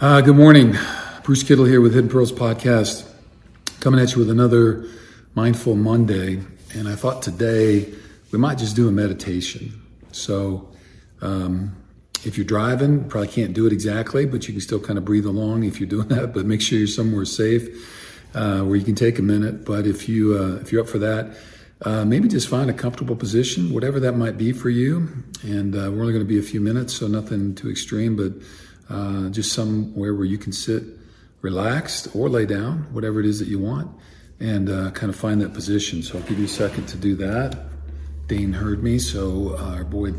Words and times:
Uh, 0.00 0.20
good 0.20 0.36
morning. 0.36 0.76
Bruce 1.24 1.42
Kittle 1.42 1.64
here 1.64 1.80
with 1.80 1.92
Hidden 1.92 2.08
Pearls 2.08 2.30
Podcast, 2.30 3.04
coming 3.80 3.98
at 3.98 4.12
you 4.12 4.18
with 4.18 4.30
another 4.30 4.88
Mindful 5.34 5.74
Monday. 5.74 6.40
And 6.72 6.88
I 6.88 6.94
thought 6.94 7.20
today 7.20 7.92
we 8.30 8.38
might 8.38 8.58
just 8.58 8.76
do 8.76 8.86
a 8.86 8.92
meditation. 8.92 9.72
So, 10.12 10.68
um, 11.20 11.74
if 12.24 12.38
you're 12.38 12.46
driving, 12.46 13.08
probably 13.08 13.26
can't 13.26 13.52
do 13.52 13.66
it 13.66 13.72
exactly, 13.72 14.24
but 14.24 14.46
you 14.46 14.54
can 14.54 14.60
still 14.60 14.78
kind 14.78 14.98
of 14.98 15.04
breathe 15.04 15.26
along 15.26 15.64
if 15.64 15.80
you're 15.80 15.88
doing 15.88 16.06
that. 16.10 16.32
But 16.32 16.46
make 16.46 16.60
sure 16.62 16.78
you're 16.78 16.86
somewhere 16.86 17.24
safe 17.24 17.66
uh, 18.36 18.60
where 18.60 18.76
you 18.76 18.84
can 18.84 18.94
take 18.94 19.18
a 19.18 19.22
minute. 19.22 19.64
But 19.64 19.84
if 19.84 20.08
you 20.08 20.38
uh, 20.38 20.60
if 20.60 20.70
you're 20.70 20.82
up 20.82 20.88
for 20.88 21.00
that, 21.00 21.36
uh, 21.82 22.04
maybe 22.04 22.28
just 22.28 22.46
find 22.46 22.70
a 22.70 22.74
comfortable 22.74 23.16
position, 23.16 23.72
whatever 23.72 23.98
that 23.98 24.12
might 24.12 24.38
be 24.38 24.52
for 24.52 24.70
you. 24.70 25.08
And 25.42 25.74
uh, 25.74 25.90
we're 25.90 26.02
only 26.02 26.12
going 26.12 26.24
to 26.24 26.24
be 26.24 26.38
a 26.38 26.42
few 26.42 26.60
minutes, 26.60 26.94
so 26.94 27.08
nothing 27.08 27.56
too 27.56 27.68
extreme, 27.68 28.14
but 28.14 28.34
uh, 28.88 29.28
just 29.28 29.52
somewhere 29.52 30.14
where 30.14 30.24
you 30.24 30.38
can 30.38 30.52
sit 30.52 30.82
relaxed 31.40 32.08
or 32.14 32.28
lay 32.28 32.46
down, 32.46 32.92
whatever 32.92 33.20
it 33.20 33.26
is 33.26 33.38
that 33.38 33.48
you 33.48 33.58
want, 33.58 33.90
and 34.40 34.68
uh, 34.68 34.90
kind 34.90 35.10
of 35.10 35.16
find 35.16 35.40
that 35.40 35.52
position. 35.52 36.02
So 36.02 36.18
I'll 36.18 36.24
give 36.24 36.38
you 36.38 36.46
a 36.46 36.48
second 36.48 36.86
to 36.88 36.96
do 36.96 37.14
that. 37.16 37.58
Dane 38.26 38.52
heard 38.52 38.82
me, 38.82 38.98
so 38.98 39.56
our 39.58 39.84
boy 39.84 40.12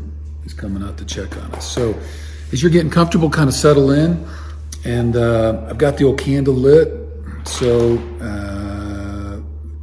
is 0.44 0.54
coming 0.54 0.82
out 0.82 0.98
to 0.98 1.04
check 1.04 1.36
on 1.36 1.52
us. 1.52 1.70
So 1.70 1.98
as 2.52 2.62
you're 2.62 2.72
getting 2.72 2.90
comfortable, 2.90 3.30
kind 3.30 3.48
of 3.48 3.54
settle 3.54 3.90
in. 3.90 4.26
And 4.84 5.14
uh, 5.14 5.66
I've 5.68 5.78
got 5.78 5.98
the 5.98 6.04
old 6.04 6.18
candle 6.18 6.54
lit. 6.54 6.88
So 7.44 7.98
uh, 8.20 9.40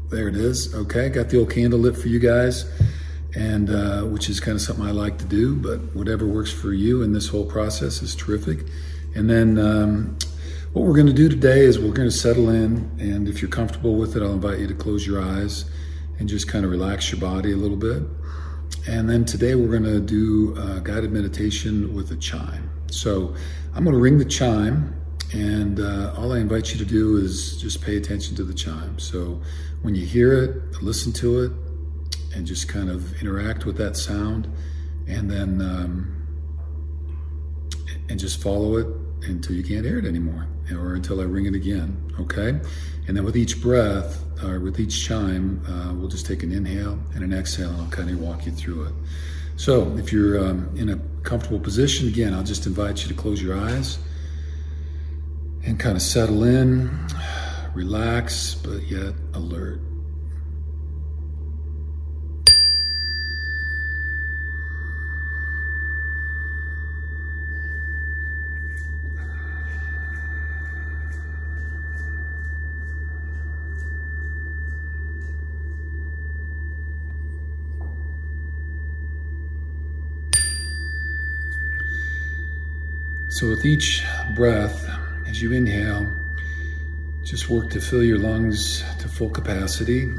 there 0.09 0.27
it 0.27 0.35
is. 0.35 0.73
Okay, 0.73 1.09
got 1.09 1.29
the 1.29 1.39
old 1.39 1.51
candle 1.51 1.79
lit 1.79 1.95
for 1.95 2.07
you 2.07 2.19
guys, 2.19 2.65
and 3.37 3.69
uh, 3.69 4.01
which 4.01 4.29
is 4.29 4.39
kind 4.39 4.55
of 4.55 4.61
something 4.61 4.83
I 4.83 4.91
like 4.91 5.19
to 5.19 5.25
do. 5.25 5.55
But 5.55 5.95
whatever 5.95 6.25
works 6.25 6.51
for 6.51 6.73
you 6.73 7.03
in 7.03 7.13
this 7.13 7.27
whole 7.27 7.45
process 7.45 8.01
is 8.01 8.15
terrific. 8.15 8.65
And 9.15 9.29
then 9.29 9.59
um, 9.59 10.17
what 10.73 10.85
we're 10.85 10.95
going 10.95 11.07
to 11.07 11.13
do 11.13 11.29
today 11.29 11.61
is 11.61 11.77
we're 11.77 11.93
going 11.93 12.09
to 12.09 12.15
settle 12.15 12.49
in, 12.49 12.89
and 12.99 13.27
if 13.27 13.41
you're 13.41 13.51
comfortable 13.51 13.95
with 13.95 14.15
it, 14.15 14.23
I'll 14.23 14.33
invite 14.33 14.59
you 14.59 14.67
to 14.67 14.73
close 14.73 15.05
your 15.05 15.21
eyes 15.21 15.65
and 16.17 16.27
just 16.27 16.47
kind 16.47 16.65
of 16.65 16.71
relax 16.71 17.11
your 17.11 17.21
body 17.21 17.51
a 17.51 17.55
little 17.55 17.77
bit. 17.77 18.01
And 18.87 19.07
then 19.07 19.23
today 19.23 19.53
we're 19.53 19.69
going 19.69 19.83
to 19.83 19.99
do 19.99 20.55
a 20.57 20.81
guided 20.81 21.11
meditation 21.11 21.93
with 21.93 22.11
a 22.11 22.15
chime. 22.15 22.71
So 22.89 23.35
I'm 23.75 23.83
going 23.83 23.95
to 23.95 24.01
ring 24.01 24.17
the 24.17 24.25
chime, 24.25 24.95
and 25.33 25.79
uh, 25.79 26.15
all 26.17 26.33
I 26.33 26.39
invite 26.39 26.71
you 26.71 26.79
to 26.79 26.85
do 26.85 27.17
is 27.17 27.61
just 27.61 27.83
pay 27.83 27.97
attention 27.97 28.35
to 28.37 28.43
the 28.43 28.53
chime. 28.53 28.97
So 28.97 29.41
when 29.83 29.93
you 29.93 30.05
hear 30.05 30.33
it, 30.43 30.81
listen 30.81 31.13
to 31.13 31.43
it, 31.43 31.51
and 32.37 32.45
just 32.45 32.69
kind 32.69 32.89
of 32.89 33.19
interact 33.19 33.65
with 33.65 33.77
that 33.77 33.97
sound, 33.97 34.47
and 35.07 35.29
then 35.29 35.59
um, 35.59 36.27
and 38.09 38.19
just 38.19 38.41
follow 38.41 38.77
it 38.77 38.87
until 39.23 39.55
you 39.55 39.63
can't 39.63 39.83
hear 39.83 39.97
it 39.97 40.05
anymore, 40.05 40.47
or 40.71 40.93
until 40.93 41.19
I 41.19 41.23
ring 41.23 41.47
it 41.47 41.55
again. 41.55 42.13
Okay, 42.19 42.49
and 43.07 43.17
then 43.17 43.23
with 43.23 43.35
each 43.35 43.59
breath, 43.59 44.23
or 44.43 44.59
with 44.59 44.79
each 44.79 45.03
chime, 45.03 45.65
uh, 45.67 45.93
we'll 45.95 46.09
just 46.09 46.27
take 46.27 46.43
an 46.43 46.51
inhale 46.51 46.99
and 47.15 47.23
an 47.23 47.33
exhale, 47.33 47.71
and 47.71 47.81
I'll 47.81 47.89
kind 47.89 48.09
of 48.09 48.19
walk 48.19 48.45
you 48.45 48.51
through 48.51 48.85
it. 48.85 48.93
So, 49.55 49.97
if 49.97 50.13
you're 50.13 50.37
um, 50.47 50.69
in 50.77 50.89
a 50.89 50.97
comfortable 51.23 51.59
position, 51.59 52.07
again, 52.07 52.35
I'll 52.35 52.43
just 52.43 52.67
invite 52.67 53.01
you 53.01 53.07
to 53.07 53.15
close 53.15 53.41
your 53.41 53.57
eyes 53.57 53.97
and 55.65 55.79
kind 55.79 55.95
of 55.95 56.03
settle 56.03 56.43
in, 56.43 56.91
relax, 57.73 58.53
but 58.53 58.83
yet 58.83 59.15
alert. 59.33 59.86
So, 83.37 83.47
with 83.47 83.67
each 83.67 84.03
breath, 84.33 84.89
as 85.27 85.43
you 85.43 85.53
inhale, 85.53 86.11
just 87.23 87.51
work 87.51 87.69
to 87.69 87.79
fill 87.79 88.03
your 88.03 88.17
lungs 88.17 88.83
to 88.97 89.07
full 89.07 89.29
capacity. 89.29 90.11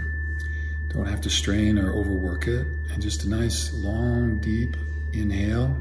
Don't 0.90 1.06
have 1.06 1.20
to 1.22 1.28
strain 1.28 1.80
or 1.80 1.92
overwork 1.92 2.46
it. 2.46 2.64
And 2.92 3.02
just 3.02 3.24
a 3.24 3.28
nice, 3.28 3.74
long, 3.74 4.38
deep 4.38 4.76
inhale. 5.12 5.76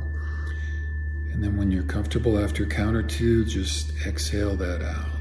And 1.32 1.44
then, 1.44 1.58
when 1.58 1.70
you're 1.70 1.84
comfortable 1.84 2.44
after 2.44 2.66
count 2.66 2.96
or 2.96 3.04
two, 3.04 3.46
just 3.46 3.92
exhale 4.08 4.56
that 4.56 4.82
out. 4.82 5.20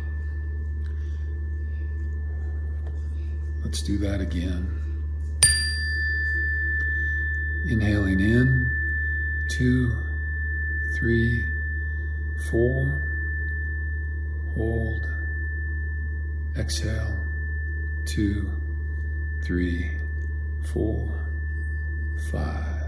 Let's 3.62 3.82
do 3.82 3.98
that 3.98 4.22
again. 4.22 4.72
Inhaling 7.68 8.20
in, 8.20 9.46
two, 9.50 9.94
three, 10.94 11.44
four, 12.38 13.02
hold, 14.54 15.08
exhale, 16.56 17.18
two, 18.04 18.50
three, 19.42 19.90
four, 20.72 21.08
five. 22.30 22.86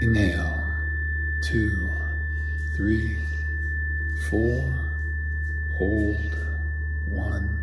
Inhale, 0.00 0.62
two, 1.42 1.88
three, 2.76 3.18
four, 4.30 4.72
hold, 5.76 6.36
one, 7.06 7.62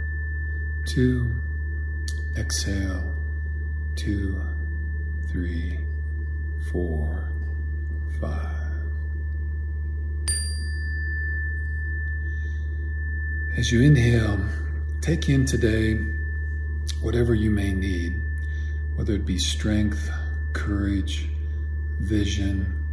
two, 0.85 1.33
exhale, 2.37 3.15
two, 3.95 4.41
three, 5.29 5.79
four, 6.71 7.29
five. 8.19 8.55
As 13.57 13.71
you 13.71 13.81
inhale, 13.81 14.39
take 15.01 15.29
in 15.29 15.45
today 15.45 15.93
whatever 17.01 17.33
you 17.33 17.49
may 17.51 17.73
need, 17.73 18.19
whether 18.95 19.13
it 19.13 19.25
be 19.25 19.37
strength, 19.37 20.09
courage, 20.53 21.29
vision, 21.99 22.83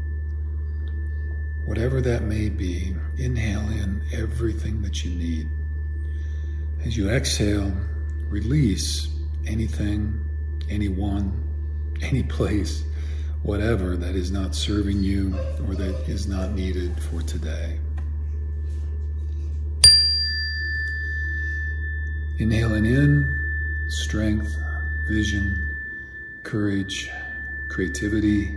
whatever 1.65 2.00
that 2.00 2.22
may 2.22 2.49
be, 2.49 2.94
inhale 3.16 3.69
in 3.71 4.03
everything 4.12 4.82
that 4.82 5.05
you 5.05 5.11
need. 5.11 5.49
As 6.84 6.97
you 6.97 7.09
exhale, 7.11 7.72
release 8.28 9.09
anything, 9.47 10.21
anyone, 10.69 11.49
any 12.03 12.22
place 12.37 12.84
whatever 13.42 13.97
that 13.97 14.14
is 14.14 14.30
not 14.30 14.54
serving 14.54 15.03
you 15.03 15.34
or 15.66 15.75
that 15.75 16.08
is 16.08 16.26
not 16.26 16.53
needed 16.53 16.92
for 17.03 17.22
today. 17.22 17.78
Inhaling 22.38 22.87
in 22.87 23.87
strength, 23.88 24.56
vision, 25.08 25.76
courage, 26.43 27.11
creativity, 27.69 28.56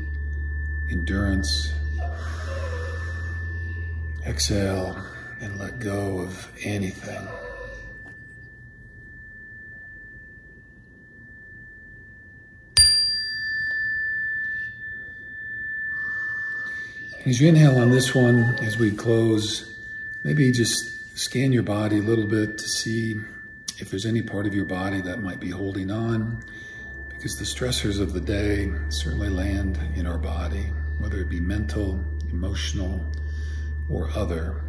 endurance. 0.89 1.74
Exhale 4.25 4.98
and 5.42 5.60
let 5.60 5.80
go 5.80 6.19
of 6.19 6.51
anything. 6.63 7.27
As 17.25 17.42
you 17.42 17.48
inhale 17.48 17.80
on 17.80 17.89
this 17.89 18.13
one, 18.13 18.56
as 18.62 18.77
we 18.77 18.92
close, 18.92 19.80
maybe 20.24 20.51
just 20.51 21.18
scan 21.18 21.51
your 21.51 21.63
body 21.63 21.98
a 21.98 22.04
little 22.04 22.27
bit 22.27 22.60
to 22.60 22.69
see 22.69 23.16
if 23.80 23.89
there's 23.89 24.06
any 24.06 24.22
part 24.22 24.45
of 24.45 24.54
your 24.54 24.66
body 24.66 25.01
that 25.01 25.24
might 25.24 25.39
be 25.39 25.50
holding 25.50 25.89
on, 25.89 26.44
because 27.10 27.39
the 27.39 27.44
stressors 27.44 28.00
of 28.00 28.13
the 28.13 28.22
day 28.22 28.72
certainly 28.89 29.30
land 29.30 29.80
in 29.95 30.06
our 30.06 30.19
body, 30.19 30.72
whether 31.00 31.18
it 31.18 31.27
be 31.27 31.39
mental, 31.39 32.00
emotional, 32.30 33.04
or 33.89 34.07
other. 34.16 34.63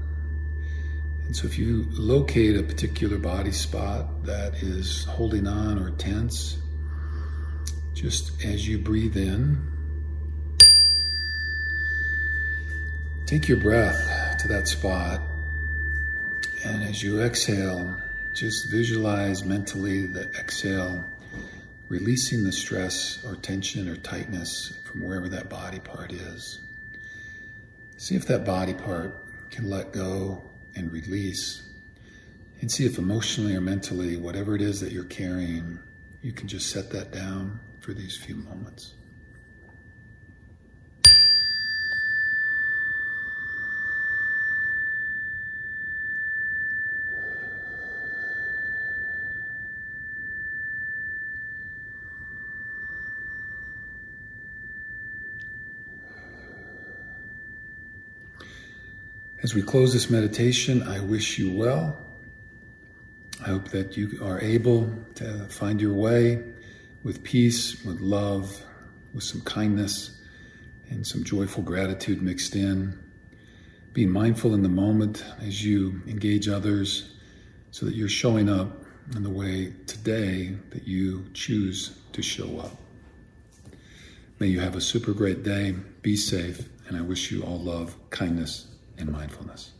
And 1.26 1.36
so 1.36 1.46
if 1.46 1.58
you 1.58 1.84
locate 1.90 2.56
a 2.56 2.62
particular 2.62 3.18
body 3.18 3.52
spot 3.52 4.24
that 4.24 4.54
is 4.62 5.04
holding 5.04 5.46
on 5.46 5.78
or 5.78 5.90
tense, 5.90 6.56
just 7.92 8.42
as 8.42 8.66
you 8.66 8.78
breathe 8.78 9.18
in, 9.18 9.75
Take 13.26 13.48
your 13.48 13.58
breath 13.58 14.38
to 14.38 14.46
that 14.46 14.68
spot, 14.68 15.20
and 16.64 16.84
as 16.84 17.02
you 17.02 17.20
exhale, 17.20 17.96
just 18.32 18.70
visualize 18.70 19.44
mentally 19.44 20.06
the 20.06 20.30
exhale, 20.38 21.04
releasing 21.88 22.44
the 22.44 22.52
stress 22.52 23.24
or 23.24 23.34
tension 23.34 23.88
or 23.88 23.96
tightness 23.96 24.78
from 24.84 25.02
wherever 25.02 25.28
that 25.28 25.50
body 25.50 25.80
part 25.80 26.12
is. 26.12 26.60
See 27.96 28.14
if 28.14 28.28
that 28.28 28.44
body 28.44 28.74
part 28.74 29.50
can 29.50 29.68
let 29.68 29.90
go 29.90 30.40
and 30.76 30.92
release. 30.92 31.68
And 32.60 32.70
see 32.70 32.86
if 32.86 32.96
emotionally 32.96 33.56
or 33.56 33.60
mentally, 33.60 34.16
whatever 34.16 34.54
it 34.54 34.62
is 34.62 34.78
that 34.82 34.92
you're 34.92 35.02
carrying, 35.02 35.80
you 36.22 36.30
can 36.30 36.46
just 36.46 36.70
set 36.70 36.90
that 36.92 37.10
down 37.10 37.58
for 37.80 37.92
these 37.92 38.16
few 38.16 38.36
moments. 38.36 38.92
As 59.46 59.54
we 59.54 59.62
close 59.62 59.92
this 59.92 60.10
meditation, 60.10 60.82
I 60.82 60.98
wish 60.98 61.38
you 61.38 61.56
well. 61.56 61.96
I 63.40 63.50
hope 63.50 63.68
that 63.68 63.96
you 63.96 64.18
are 64.20 64.40
able 64.40 64.92
to 65.14 65.46
find 65.48 65.80
your 65.80 65.94
way 65.94 66.42
with 67.04 67.22
peace, 67.22 67.84
with 67.84 68.00
love, 68.00 68.60
with 69.14 69.22
some 69.22 69.42
kindness, 69.42 70.20
and 70.90 71.06
some 71.06 71.22
joyful 71.22 71.62
gratitude 71.62 72.22
mixed 72.22 72.56
in. 72.56 72.98
Being 73.92 74.10
mindful 74.10 74.52
in 74.52 74.64
the 74.64 74.68
moment 74.68 75.24
as 75.40 75.64
you 75.64 76.02
engage 76.08 76.48
others 76.48 77.14
so 77.70 77.86
that 77.86 77.94
you're 77.94 78.08
showing 78.08 78.48
up 78.48 78.82
in 79.14 79.22
the 79.22 79.30
way 79.30 79.72
today 79.86 80.56
that 80.70 80.88
you 80.88 81.24
choose 81.34 81.96
to 82.14 82.20
show 82.20 82.58
up. 82.58 82.76
May 84.40 84.48
you 84.48 84.58
have 84.58 84.74
a 84.74 84.80
super 84.80 85.12
great 85.12 85.44
day. 85.44 85.76
Be 86.02 86.16
safe. 86.16 86.68
And 86.88 86.96
I 86.96 87.00
wish 87.02 87.30
you 87.30 87.44
all 87.44 87.60
love, 87.60 87.94
kindness, 88.10 88.66
and 88.98 89.10
mindfulness. 89.10 89.75